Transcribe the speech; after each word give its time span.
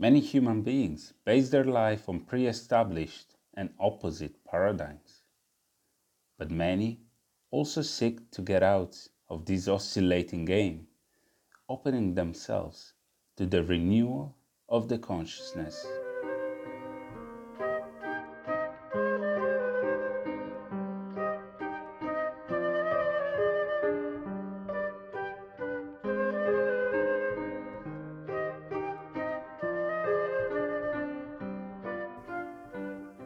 Many 0.00 0.20
human 0.20 0.62
beings 0.62 1.12
base 1.26 1.50
their 1.50 1.66
life 1.66 2.08
on 2.08 2.20
pre 2.20 2.46
established 2.46 3.36
and 3.52 3.68
opposite 3.78 4.42
paradigms. 4.46 5.20
But 6.38 6.50
many 6.50 7.02
also 7.50 7.82
seek 7.82 8.30
to 8.30 8.40
get 8.40 8.62
out 8.62 8.96
of 9.28 9.44
this 9.44 9.68
oscillating 9.68 10.46
game, 10.46 10.86
opening 11.68 12.14
themselves 12.14 12.94
to 13.36 13.44
the 13.44 13.62
renewal 13.62 14.38
of 14.70 14.88
the 14.88 14.96
consciousness. 14.96 15.86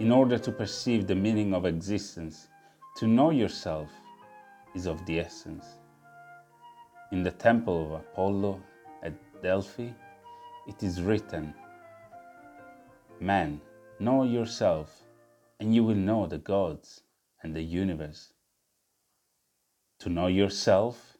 In 0.04 0.12
order 0.12 0.38
to 0.38 0.52
perceive 0.52 1.06
the 1.06 1.14
meaning 1.14 1.54
of 1.54 1.64
existence, 1.64 2.48
to 2.96 3.06
know 3.06 3.30
yourself 3.30 3.90
is 4.74 4.84
of 4.84 5.06
the 5.06 5.18
essence. 5.18 5.64
In 7.10 7.22
the 7.22 7.30
temple 7.30 7.86
of 7.86 8.00
Apollo 8.02 8.60
at 9.02 9.14
Delphi, 9.42 9.88
it 10.66 10.82
is 10.82 11.00
written, 11.00 11.54
Man, 13.18 13.62
know 13.98 14.24
yourself, 14.24 15.04
and 15.58 15.74
you 15.74 15.82
will 15.82 15.94
know 15.94 16.26
the 16.26 16.36
gods 16.36 17.00
and 17.42 17.56
the 17.56 17.62
universe. 17.62 18.34
To 20.00 20.10
know 20.10 20.26
yourself 20.26 21.16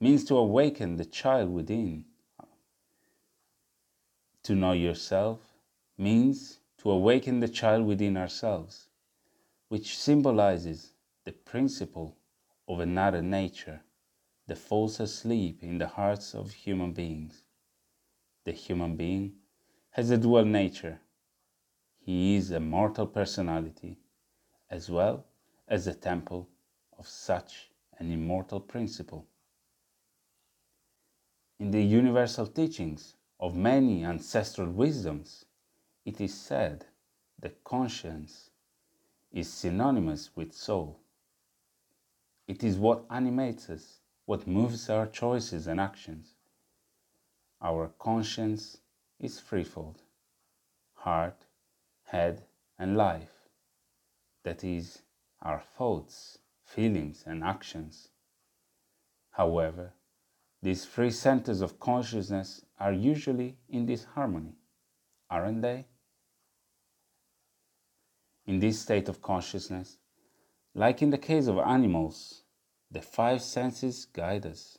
means 0.00 0.24
to 0.24 0.36
awaken 0.36 0.96
the 0.96 1.04
child 1.04 1.50
within. 1.50 2.04
To 4.42 4.56
know 4.56 4.72
yourself 4.72 5.38
means 5.96 6.58
to 6.84 6.90
awaken 6.90 7.40
the 7.40 7.48
child 7.48 7.86
within 7.86 8.14
ourselves, 8.14 8.88
which 9.68 9.96
symbolizes 9.96 10.92
the 11.24 11.32
principle 11.32 12.14
of 12.68 12.78
another 12.78 13.22
nature 13.22 13.80
that 14.46 14.58
falls 14.58 15.00
asleep 15.00 15.62
in 15.62 15.78
the 15.78 15.86
hearts 15.86 16.34
of 16.34 16.52
human 16.52 16.92
beings. 16.92 17.42
The 18.44 18.52
human 18.52 18.96
being 18.96 19.36
has 19.92 20.10
a 20.10 20.18
dual 20.18 20.44
nature. 20.44 21.00
He 22.00 22.36
is 22.36 22.50
a 22.50 22.60
mortal 22.60 23.06
personality 23.06 23.96
as 24.68 24.90
well 24.90 25.24
as 25.66 25.86
a 25.86 25.94
temple 25.94 26.50
of 26.98 27.08
such 27.08 27.70
an 27.98 28.10
immortal 28.10 28.60
principle. 28.60 29.26
In 31.58 31.70
the 31.70 31.82
universal 31.82 32.46
teachings 32.46 33.14
of 33.40 33.56
many 33.56 34.04
ancestral 34.04 34.70
wisdoms, 34.70 35.46
it 36.04 36.20
is 36.20 36.34
said 36.34 36.86
that 37.38 37.64
conscience 37.64 38.50
is 39.32 39.52
synonymous 39.52 40.30
with 40.36 40.52
soul. 40.52 41.00
It 42.46 42.62
is 42.62 42.76
what 42.76 43.04
animates 43.10 43.70
us, 43.70 44.00
what 44.26 44.46
moves 44.46 44.88
our 44.90 45.06
choices 45.06 45.66
and 45.66 45.80
actions. 45.80 46.34
Our 47.60 47.88
conscience 47.98 48.78
is 49.18 49.40
threefold 49.40 50.02
heart, 51.04 51.44
head, 52.04 52.42
and 52.78 52.96
life. 52.96 53.48
That 54.42 54.64
is, 54.64 55.02
our 55.42 55.62
thoughts, 55.76 56.38
feelings, 56.64 57.24
and 57.26 57.44
actions. 57.44 58.08
However, 59.32 59.92
these 60.62 60.86
three 60.86 61.10
centers 61.10 61.60
of 61.60 61.78
consciousness 61.78 62.64
are 62.80 62.92
usually 62.92 63.58
in 63.68 63.84
disharmony, 63.84 64.54
aren't 65.28 65.60
they? 65.60 65.84
In 68.46 68.58
this 68.58 68.80
state 68.80 69.08
of 69.08 69.22
consciousness, 69.22 69.96
like 70.74 71.00
in 71.00 71.10
the 71.10 71.18
case 71.18 71.46
of 71.46 71.58
animals, 71.58 72.42
the 72.90 73.00
five 73.00 73.40
senses 73.40 74.06
guide 74.06 74.44
us. 74.44 74.78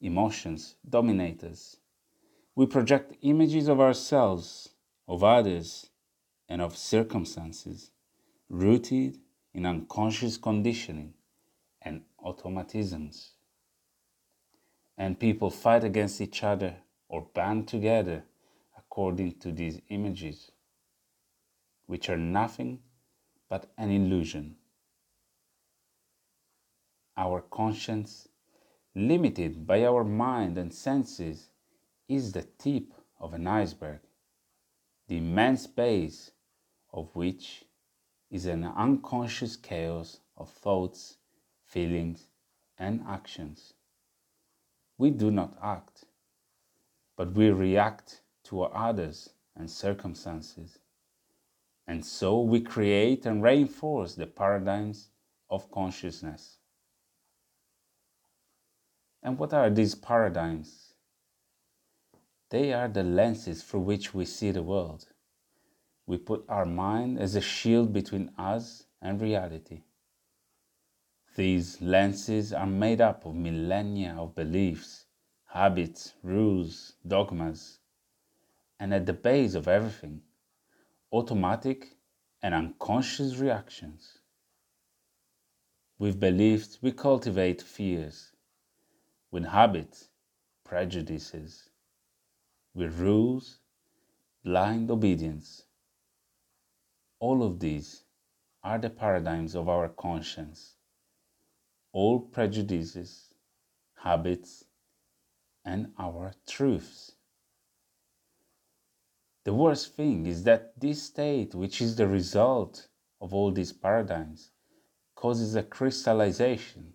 Emotions 0.00 0.76
dominate 0.88 1.42
us. 1.42 1.76
We 2.54 2.66
project 2.66 3.16
images 3.22 3.66
of 3.68 3.80
ourselves, 3.80 4.68
of 5.08 5.24
others, 5.24 5.90
and 6.48 6.62
of 6.62 6.76
circumstances, 6.76 7.90
rooted 8.48 9.18
in 9.52 9.66
unconscious 9.66 10.36
conditioning 10.36 11.14
and 11.82 12.02
automatisms. 12.24 13.30
And 14.96 15.18
people 15.18 15.50
fight 15.50 15.82
against 15.82 16.20
each 16.20 16.44
other 16.44 16.76
or 17.08 17.26
band 17.34 17.66
together 17.66 18.24
according 18.78 19.40
to 19.40 19.50
these 19.50 19.80
images 19.88 20.52
which 21.86 22.08
are 22.08 22.16
nothing 22.16 22.80
but 23.48 23.72
an 23.76 23.90
illusion. 23.90 24.56
Our 27.16 27.40
conscience, 27.42 28.28
limited 28.94 29.66
by 29.66 29.84
our 29.84 30.04
mind 30.04 30.58
and 30.58 30.72
senses, 30.72 31.50
is 32.08 32.32
the 32.32 32.42
tip 32.42 32.92
of 33.20 33.34
an 33.34 33.46
iceberg, 33.46 34.00
the 35.08 35.18
immense 35.18 35.66
base 35.66 36.32
of 36.92 37.14
which 37.14 37.64
is 38.30 38.46
an 38.46 38.64
unconscious 38.64 39.56
chaos 39.56 40.20
of 40.36 40.50
thoughts, 40.50 41.18
feelings, 41.64 42.26
and 42.78 43.02
actions. 43.06 43.74
We 44.98 45.10
do 45.10 45.30
not 45.30 45.56
act, 45.62 46.04
but 47.16 47.32
we 47.32 47.50
react 47.50 48.22
to 48.44 48.62
others 48.62 49.30
and 49.56 49.70
circumstances. 49.70 50.78
And 51.86 52.04
so 52.04 52.40
we 52.40 52.60
create 52.60 53.26
and 53.26 53.42
reinforce 53.42 54.14
the 54.14 54.26
paradigms 54.26 55.10
of 55.50 55.70
consciousness. 55.70 56.58
And 59.22 59.38
what 59.38 59.52
are 59.52 59.70
these 59.70 59.94
paradigms? 59.94 60.94
They 62.50 62.72
are 62.72 62.88
the 62.88 63.02
lenses 63.02 63.62
through 63.62 63.80
which 63.80 64.14
we 64.14 64.24
see 64.24 64.50
the 64.50 64.62
world. 64.62 65.06
We 66.06 66.18
put 66.18 66.44
our 66.48 66.66
mind 66.66 67.18
as 67.18 67.34
a 67.34 67.40
shield 67.40 67.92
between 67.92 68.30
us 68.36 68.84
and 69.00 69.20
reality. 69.20 69.82
These 71.36 71.80
lenses 71.80 72.52
are 72.52 72.66
made 72.66 73.00
up 73.00 73.26
of 73.26 73.34
millennia 73.34 74.14
of 74.18 74.34
beliefs, 74.34 75.06
habits, 75.46 76.14
rules, 76.22 76.94
dogmas, 77.06 77.78
and 78.78 78.94
at 78.94 79.06
the 79.06 79.12
base 79.12 79.54
of 79.54 79.66
everything 79.66 80.22
automatic 81.14 81.96
and 82.42 82.52
unconscious 82.52 83.36
reactions. 83.36 84.18
With 85.96 86.18
beliefs, 86.18 86.80
we 86.82 86.90
cultivate 86.90 87.62
fears. 87.62 88.32
With 89.30 89.44
habits, 89.44 90.08
prejudices. 90.64 91.70
With 92.74 92.98
rules, 92.98 93.60
blind 94.42 94.90
obedience. 94.90 95.62
All 97.20 97.44
of 97.44 97.60
these 97.60 98.02
are 98.64 98.78
the 98.78 98.90
paradigms 98.90 99.54
of 99.54 99.68
our 99.68 99.88
conscience. 99.88 100.74
All 101.92 102.18
prejudices, 102.18 103.32
habits, 104.02 104.64
and 105.64 105.92
our 105.96 106.34
truths. 106.48 107.12
The 109.44 109.52
worst 109.52 109.94
thing 109.94 110.24
is 110.24 110.44
that 110.44 110.80
this 110.80 111.02
state, 111.02 111.54
which 111.54 111.82
is 111.82 111.96
the 111.96 112.08
result 112.08 112.88
of 113.20 113.34
all 113.34 113.52
these 113.52 113.74
paradigms, 113.74 114.50
causes 115.14 115.54
a 115.54 115.62
crystallization, 115.62 116.94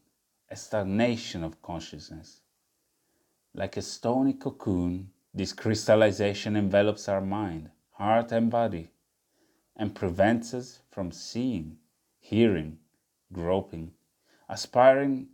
a 0.50 0.56
stagnation 0.56 1.44
of 1.44 1.62
consciousness. 1.62 2.42
Like 3.54 3.78
a 3.78 3.84
stony 3.84 4.34
cocoon, 4.34 5.12
this 5.32 5.54
crystallization 5.54 6.56
envelops 6.56 7.08
our 7.08 7.22
mind, 7.22 7.70
heart, 7.92 8.32
and 8.32 8.50
body 8.50 8.90
and 9.76 9.94
prevents 9.94 10.54
us 10.56 10.80
from 10.90 11.12
seeing, 11.12 11.78
hearing, 12.20 12.80
groping, 13.32 13.94
aspiring, 14.50 15.28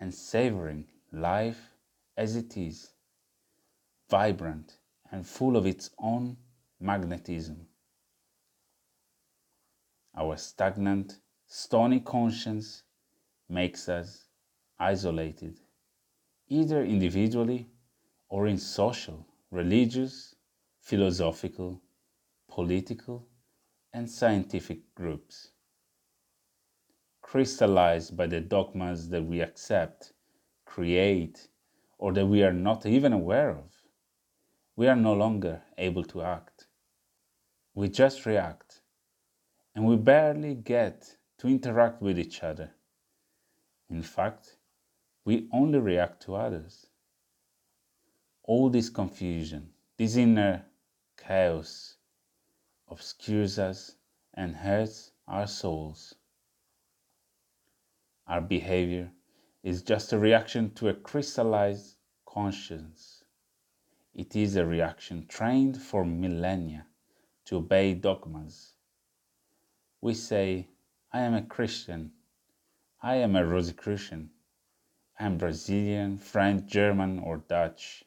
and 0.00 0.12
savoring 0.12 0.86
life 1.12 1.74
as 2.16 2.34
it 2.34 2.56
is, 2.56 2.92
vibrant 4.08 4.78
and 5.12 5.26
full 5.26 5.56
of 5.56 5.66
its 5.66 5.90
own 5.98 6.36
magnetism. 6.80 7.66
Our 10.16 10.36
stagnant, 10.36 11.20
stony 11.46 12.00
conscience 12.00 12.82
makes 13.48 13.88
us 13.88 14.28
isolated, 14.78 15.60
either 16.48 16.84
individually 16.84 17.68
or 18.28 18.46
in 18.46 18.58
social, 18.58 19.26
religious, 19.50 20.34
philosophical, 20.80 21.82
political, 22.48 23.26
and 23.92 24.10
scientific 24.10 24.94
groups. 24.94 25.52
Crystallized 27.22 28.16
by 28.16 28.26
the 28.26 28.40
dogmas 28.40 29.08
that 29.08 29.24
we 29.24 29.40
accept, 29.40 30.12
create, 30.64 31.48
or 31.98 32.12
that 32.12 32.26
we 32.26 32.42
are 32.42 32.52
not 32.52 32.86
even 32.86 33.12
aware 33.12 33.50
of 33.50 33.76
we 34.76 34.86
are 34.86 34.96
no 34.96 35.14
longer 35.14 35.62
able 35.78 36.04
to 36.04 36.22
act. 36.22 36.55
We 37.76 37.90
just 37.90 38.24
react, 38.24 38.80
and 39.74 39.84
we 39.84 39.96
barely 39.96 40.54
get 40.54 41.18
to 41.36 41.46
interact 41.46 42.00
with 42.00 42.18
each 42.18 42.42
other. 42.42 42.70
In 43.90 44.00
fact, 44.00 44.56
we 45.26 45.46
only 45.52 45.78
react 45.78 46.22
to 46.22 46.36
others. 46.36 46.86
All 48.44 48.70
this 48.70 48.88
confusion, 48.88 49.74
this 49.98 50.16
inner 50.16 50.64
chaos, 51.18 51.98
obscures 52.88 53.58
us 53.58 53.96
and 54.32 54.56
hurts 54.56 55.12
our 55.28 55.46
souls. 55.46 56.14
Our 58.26 58.40
behavior 58.40 59.12
is 59.62 59.82
just 59.82 60.14
a 60.14 60.18
reaction 60.18 60.70
to 60.76 60.88
a 60.88 60.94
crystallized 60.94 61.96
conscience. 62.24 63.22
It 64.14 64.34
is 64.34 64.56
a 64.56 64.64
reaction 64.64 65.26
trained 65.26 65.76
for 65.76 66.06
millennia 66.06 66.86
to 67.46 67.56
obey 67.56 67.94
dogmas. 67.94 68.74
We 70.00 70.14
say, 70.14 70.68
I 71.12 71.20
am 71.20 71.34
a 71.34 71.42
Christian, 71.42 72.12
I 73.02 73.16
am 73.16 73.36
a 73.36 73.46
Rosicrucian, 73.46 74.30
I 75.18 75.26
am 75.26 75.38
Brazilian, 75.38 76.18
French, 76.18 76.70
German, 76.70 77.18
or 77.20 77.38
Dutch. 77.38 78.04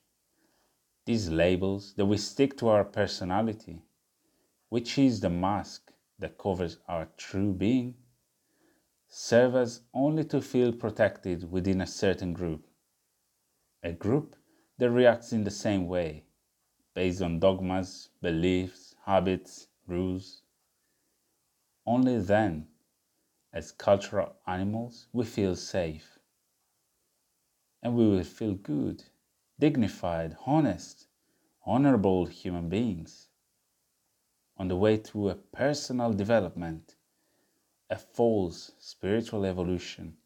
These 1.06 1.30
labels 1.30 1.94
that 1.96 2.06
we 2.06 2.18
stick 2.18 2.58
to 2.58 2.68
our 2.68 2.84
personality, 2.84 3.82
which 4.70 5.00
is 5.00 5.20
the 5.20 5.30
mask 5.30 5.92
that 6.20 6.38
covers 6.38 6.78
our 6.88 7.08
true 7.18 7.54
being, 7.54 7.96
serve 9.08 9.56
us 9.56 9.82
only 9.94 10.24
to 10.26 10.42
feel 10.42 10.72
protected 10.72 11.50
within 11.50 11.82
a 11.82 11.88
certain 11.88 12.34
group. 12.34 12.68
A 13.82 13.92
group 13.94 14.36
that 14.78 14.92
reacts 14.92 15.34
in 15.34 15.44
the 15.44 15.52
same 15.52 15.88
way, 15.88 16.26
based 16.94 17.22
on 17.22 17.40
dogmas, 17.40 18.10
beliefs, 18.22 18.89
habits, 19.10 19.70
rules. 19.88 20.44
Only 21.84 22.20
then, 22.20 22.68
as 23.52 23.72
cultural 23.72 24.36
animals, 24.46 25.08
we 25.12 25.26
feel 25.26 25.56
safe. 25.56 26.20
And 27.82 27.96
we 27.96 28.08
will 28.08 28.24
feel 28.24 28.54
good, 28.54 29.04
dignified, 29.58 30.38
honest, 30.46 31.08
honorable 31.66 32.28
human 32.28 32.70
beings 32.70 33.30
on 34.58 34.68
the 34.68 34.78
way 34.78 34.96
to 34.98 35.30
a 35.30 35.36
personal 35.36 36.14
development 36.14 36.96
a 37.90 37.98
false 37.98 38.74
spiritual 38.78 39.44
evolution. 39.44 40.18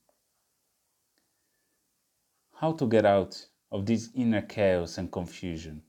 How 2.56 2.74
to 2.74 2.86
get 2.86 3.06
out 3.06 3.48
of 3.72 3.86
this 3.86 4.10
inner 4.14 4.42
chaos 4.42 4.98
and 4.98 5.10
confusion? 5.10 5.84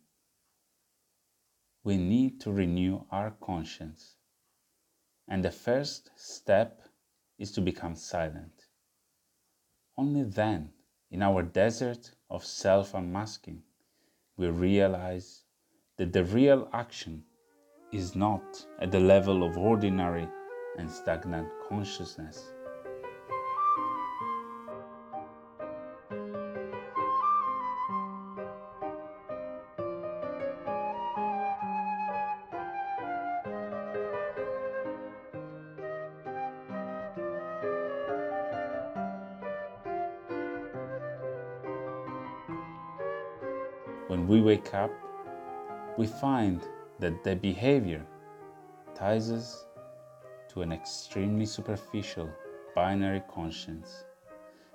We 1.84 1.98
need 1.98 2.40
to 2.40 2.50
renew 2.50 3.04
our 3.10 3.30
conscience. 3.30 4.16
And 5.28 5.44
the 5.44 5.50
first 5.50 6.10
step 6.16 6.80
is 7.38 7.52
to 7.52 7.60
become 7.60 7.94
silent. 7.94 8.66
Only 9.96 10.24
then, 10.24 10.72
in 11.10 11.22
our 11.22 11.42
desert 11.42 12.10
of 12.30 12.44
self 12.44 12.94
unmasking, 12.94 13.62
we 14.36 14.48
realize 14.48 15.44
that 15.98 16.12
the 16.12 16.24
real 16.24 16.68
action 16.72 17.24
is 17.92 18.16
not 18.16 18.66
at 18.80 18.90
the 18.90 19.00
level 19.00 19.44
of 19.44 19.58
ordinary 19.58 20.26
and 20.78 20.90
stagnant 20.90 21.48
consciousness. 21.68 22.53
When 44.06 44.28
we 44.28 44.42
wake 44.42 44.74
up, 44.74 44.90
we 45.96 46.06
find 46.06 46.60
that 46.98 47.24
the 47.24 47.36
behavior 47.36 48.04
ties 48.94 49.30
us 49.30 49.64
to 50.48 50.60
an 50.60 50.72
extremely 50.72 51.46
superficial 51.46 52.28
binary 52.74 53.22
conscience. 53.32 54.04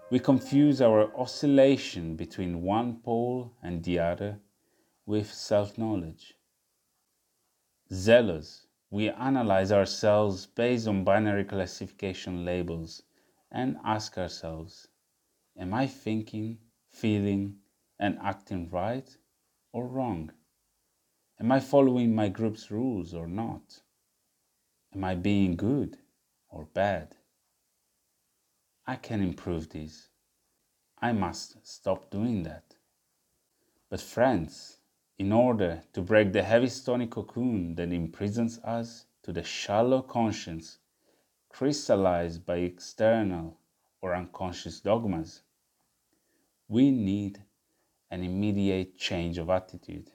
We 0.09 0.17
confuse 0.17 0.81
our 0.81 1.15
oscillation 1.15 2.15
between 2.15 2.63
one 2.63 3.01
pole 3.01 3.53
and 3.61 3.83
the 3.83 3.99
other 3.99 4.39
with 5.05 5.31
self 5.31 5.77
knowledge. 5.77 6.33
Zealous, 7.93 8.65
we 8.89 9.09
analyze 9.11 9.71
ourselves 9.71 10.47
based 10.47 10.87
on 10.87 11.03
binary 11.03 11.43
classification 11.43 12.45
labels 12.45 13.03
and 13.51 13.77
ask 13.85 14.17
ourselves 14.17 14.87
Am 15.55 15.71
I 15.71 15.85
thinking, 15.85 16.57
feeling, 16.87 17.57
and 17.99 18.17
acting 18.21 18.69
right 18.69 19.17
or 19.71 19.87
wrong? 19.87 20.31
Am 21.39 21.51
I 21.51 21.59
following 21.59 22.15
my 22.15 22.29
group's 22.29 22.71
rules 22.71 23.13
or 23.13 23.27
not? 23.27 23.81
Am 24.93 25.03
I 25.03 25.15
being 25.15 25.55
good 25.55 25.97
or 26.49 26.65
bad? 26.73 27.15
I 28.87 28.95
can 28.95 29.21
improve 29.21 29.69
this. 29.69 30.09
I 31.01 31.11
must 31.11 31.65
stop 31.65 32.09
doing 32.09 32.43
that. 32.43 32.75
But, 33.89 34.01
friends, 34.01 34.77
in 35.17 35.31
order 35.31 35.83
to 35.93 36.01
break 36.01 36.33
the 36.33 36.43
heavy 36.43 36.69
stony 36.69 37.07
cocoon 37.07 37.75
that 37.75 37.91
imprisons 37.91 38.59
us 38.59 39.05
to 39.23 39.31
the 39.31 39.43
shallow 39.43 40.01
conscience 40.01 40.79
crystallized 41.49 42.45
by 42.45 42.57
external 42.57 43.57
or 44.01 44.15
unconscious 44.15 44.79
dogmas, 44.79 45.41
we 46.67 46.91
need 46.91 47.43
an 48.11 48.23
immediate 48.23 48.97
change 48.97 49.37
of 49.37 49.49
attitude 49.49 50.09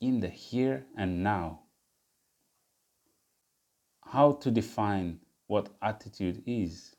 in 0.00 0.20
the 0.20 0.28
here 0.28 0.86
and 0.96 1.22
now 1.22 1.60
how 4.04 4.32
to 4.32 4.50
define 4.50 5.18
what 5.46 5.68
attitude 5.82 6.42
is. 6.46 6.94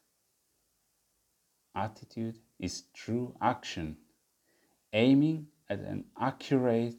Attitude 1.75 2.39
is 2.59 2.83
true 2.93 3.35
action, 3.41 3.97
aiming 4.93 5.47
at 5.69 5.79
an 5.79 6.05
accurate 6.19 6.95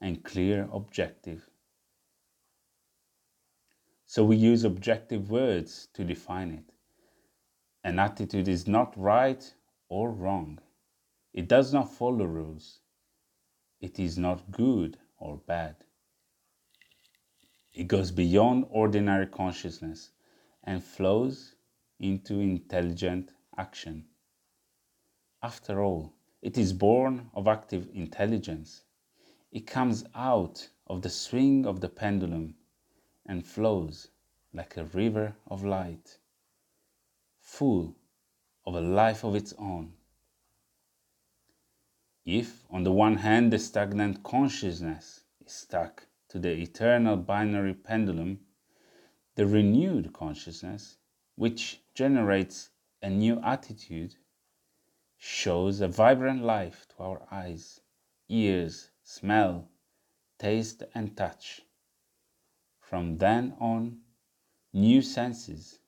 and 0.00 0.22
clear 0.24 0.68
objective. 0.72 1.48
So 4.06 4.24
we 4.24 4.36
use 4.36 4.64
objective 4.64 5.30
words 5.30 5.88
to 5.94 6.04
define 6.04 6.50
it. 6.50 6.72
An 7.82 7.98
attitude 7.98 8.48
is 8.48 8.66
not 8.66 8.92
right 8.96 9.54
or 9.88 10.10
wrong. 10.10 10.58
It 11.36 11.48
does 11.48 11.70
not 11.70 11.92
follow 11.92 12.24
rules. 12.24 12.80
It 13.78 13.98
is 13.98 14.16
not 14.16 14.50
good 14.50 14.96
or 15.18 15.36
bad. 15.36 15.76
It 17.74 17.88
goes 17.88 18.10
beyond 18.10 18.64
ordinary 18.70 19.26
consciousness 19.26 20.12
and 20.64 20.82
flows 20.82 21.54
into 22.00 22.40
intelligent 22.40 23.32
action. 23.58 24.06
After 25.42 25.82
all, 25.84 26.14
it 26.40 26.56
is 26.56 26.72
born 26.72 27.30
of 27.34 27.46
active 27.46 27.90
intelligence. 27.92 28.84
It 29.52 29.66
comes 29.66 30.04
out 30.14 30.66
of 30.86 31.02
the 31.02 31.10
swing 31.10 31.66
of 31.66 31.82
the 31.82 31.90
pendulum 31.90 32.54
and 33.26 33.46
flows 33.46 34.08
like 34.54 34.78
a 34.78 34.84
river 34.86 35.36
of 35.46 35.64
light, 35.64 36.16
full 37.40 37.94
of 38.64 38.74
a 38.74 38.80
life 38.80 39.22
of 39.22 39.34
its 39.34 39.52
own. 39.58 39.92
If, 42.26 42.64
on 42.70 42.82
the 42.82 42.90
one 42.90 43.18
hand, 43.18 43.52
the 43.52 43.58
stagnant 43.60 44.24
consciousness 44.24 45.22
is 45.44 45.52
stuck 45.52 46.08
to 46.28 46.40
the 46.40 46.60
eternal 46.60 47.16
binary 47.16 47.72
pendulum, 47.72 48.40
the 49.36 49.46
renewed 49.46 50.12
consciousness, 50.12 50.98
which 51.36 51.80
generates 51.94 52.70
a 53.00 53.08
new 53.08 53.40
attitude, 53.42 54.16
shows 55.16 55.80
a 55.80 55.86
vibrant 55.86 56.42
life 56.42 56.88
to 56.88 57.02
our 57.04 57.22
eyes, 57.30 57.80
ears, 58.28 58.90
smell, 59.04 59.68
taste, 60.36 60.82
and 60.96 61.16
touch. 61.16 61.62
From 62.80 63.18
then 63.18 63.54
on, 63.60 63.98
new 64.72 65.00
senses, 65.00 65.78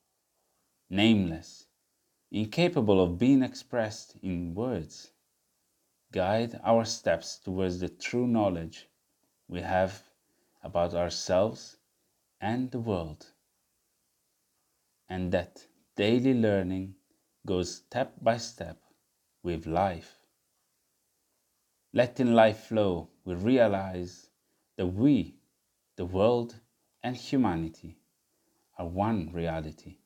nameless, 0.89 1.67
incapable 2.31 3.03
of 3.03 3.19
being 3.19 3.43
expressed 3.43 4.15
in 4.23 4.55
words, 4.55 5.11
guide 6.13 6.59
our 6.65 6.85
steps 6.85 7.39
towards 7.39 7.81
the 7.81 7.89
true 7.89 8.27
knowledge 8.27 8.89
we 9.49 9.61
have 9.61 10.03
about 10.63 10.95
ourselves 10.95 11.77
and 12.41 12.71
the 12.71 12.79
world. 12.79 13.27
And 15.09 15.33
that 15.33 15.67
daily 15.97 16.35
learning 16.35 16.95
goes 17.47 17.77
step 17.77 18.15
by 18.21 18.37
step 18.37 18.83
with 19.43 19.67
life. 19.67 20.19
Letting 21.93 22.35
life 22.35 22.65
flow 22.65 23.09
we 23.25 23.35
realize 23.35 24.31
that 24.77 24.87
we, 24.87 25.37
the 25.97 26.05
world, 26.05 26.61
and 27.03 27.17
humanity 27.17 27.99
are 28.79 28.87
one 28.87 29.31
reality. 29.33 29.99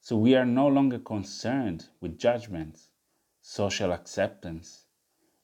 So 0.00 0.16
we 0.16 0.34
are 0.34 0.44
no 0.44 0.66
longer 0.66 0.98
concerned 0.98 1.88
with 2.00 2.18
judgments, 2.18 2.90
social 3.42 3.92
acceptance, 3.92 4.86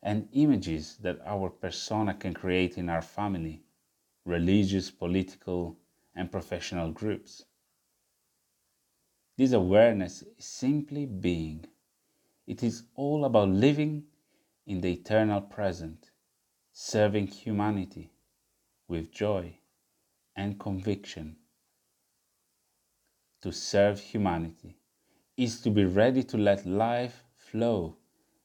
and 0.03 0.29
images 0.33 0.97
that 1.03 1.21
our 1.27 1.51
persona 1.51 2.15
can 2.15 2.33
create 2.33 2.79
in 2.79 2.89
our 2.89 3.03
family, 3.03 3.63
religious, 4.25 4.91
political, 4.91 5.77
and 6.15 6.33
professional 6.33 6.93
groups. 6.93 7.45
This 9.37 9.53
awareness 9.53 10.23
is 10.23 10.45
simply 10.45 11.05
being. 11.05 11.67
It 12.47 12.63
is 12.63 12.85
all 12.95 13.25
about 13.25 13.51
living 13.51 14.05
in 14.67 14.81
the 14.81 14.93
eternal 14.93 15.41
present, 15.41 16.11
serving 16.73 17.27
humanity 17.27 18.11
with 18.87 19.13
joy 19.13 19.59
and 20.37 20.59
conviction 20.59 21.37
to 23.41 23.53
serve 23.53 24.01
humanity 24.01 24.77
is 25.37 25.61
to 25.61 25.71
be 25.71 25.85
ready 25.85 26.23
to 26.25 26.37
let 26.37 26.67
life 26.67 27.25
flow 27.51 27.97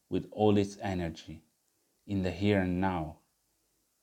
with 0.10 0.28
all 0.32 0.58
its 0.58 0.78
energy 0.82 1.44
in 2.08 2.24
the 2.24 2.32
here 2.32 2.62
and 2.62 2.80
now, 2.80 3.18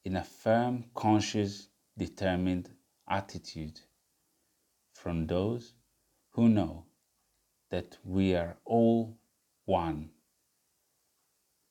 in 0.04 0.16
a 0.16 0.24
firm, 0.24 0.84
conscious, 0.94 1.68
determined 1.96 2.70
attitude 3.08 3.80
from 4.92 5.26
those 5.26 5.74
who 6.30 6.48
know 6.48 6.84
that 7.70 7.96
we 8.04 8.34
are 8.34 8.56
all 8.64 9.16
one. 9.64 10.10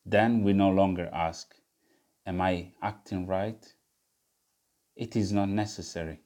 Then 0.04 0.42
we 0.42 0.52
no 0.52 0.70
longer 0.70 1.08
ask, 1.12 1.54
Am 2.26 2.40
I 2.40 2.72
acting 2.82 3.26
right? 3.26 3.74
It 4.96 5.16
is 5.16 5.32
not 5.32 5.48
necessary. 5.48 6.20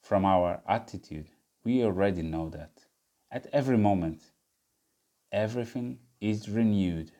From 0.00 0.24
our 0.24 0.62
attitude, 0.68 1.28
we 1.64 1.84
already 1.84 2.22
know 2.22 2.48
that. 2.50 2.86
At 3.30 3.46
every 3.52 3.76
moment, 3.76 4.22
everything 5.32 5.98
is 6.20 6.48
renewed. 6.48 7.10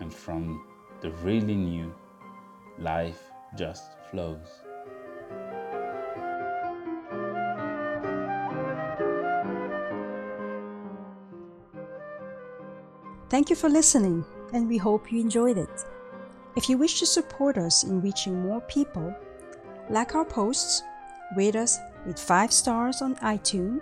And 0.00 0.12
from 0.12 0.62
the 1.00 1.10
really 1.22 1.56
new, 1.56 1.94
life 2.78 3.22
just 3.56 3.84
flows. 4.10 4.46
Thank 13.28 13.48
you 13.48 13.56
for 13.56 13.68
listening, 13.68 14.24
and 14.52 14.68
we 14.68 14.76
hope 14.76 15.12
you 15.12 15.20
enjoyed 15.20 15.56
it. 15.56 15.84
If 16.56 16.68
you 16.68 16.76
wish 16.76 16.98
to 16.98 17.06
support 17.06 17.56
us 17.56 17.84
in 17.84 18.02
reaching 18.02 18.42
more 18.42 18.60
people, 18.62 19.14
like 19.88 20.14
our 20.14 20.24
posts, 20.24 20.82
rate 21.36 21.54
us 21.54 21.78
with 22.04 22.18
5 22.18 22.52
stars 22.52 23.00
on 23.00 23.14
iTunes, 23.16 23.80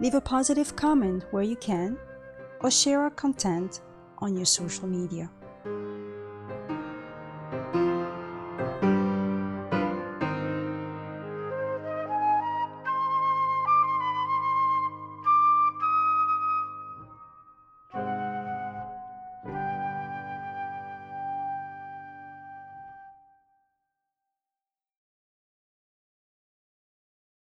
leave 0.00 0.14
a 0.14 0.20
positive 0.20 0.74
comment 0.76 1.24
where 1.30 1.42
you 1.42 1.56
can, 1.56 1.98
or 2.60 2.70
share 2.70 3.00
our 3.00 3.10
content 3.10 3.80
on 4.18 4.36
your 4.36 4.46
social 4.46 4.86
media. 4.86 5.30